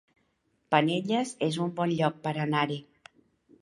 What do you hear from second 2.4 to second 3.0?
anar-hi